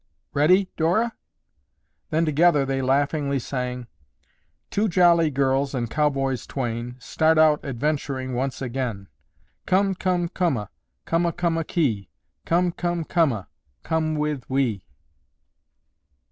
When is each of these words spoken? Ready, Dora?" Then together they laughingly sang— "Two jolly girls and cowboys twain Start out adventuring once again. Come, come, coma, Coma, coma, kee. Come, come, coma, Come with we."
Ready, 0.33 0.67
Dora?" 0.77 1.13
Then 2.09 2.25
together 2.25 2.65
they 2.65 2.81
laughingly 2.81 3.37
sang— 3.37 3.85
"Two 4.71 4.87
jolly 4.89 5.29
girls 5.29 5.75
and 5.75 5.91
cowboys 5.91 6.47
twain 6.47 6.95
Start 6.97 7.37
out 7.37 7.63
adventuring 7.63 8.33
once 8.33 8.63
again. 8.63 9.09
Come, 9.67 9.93
come, 9.93 10.27
coma, 10.27 10.71
Coma, 11.05 11.31
coma, 11.31 11.63
kee. 11.63 12.09
Come, 12.45 12.71
come, 12.71 13.03
coma, 13.05 13.47
Come 13.83 14.15
with 14.15 14.49
we." 14.49 14.87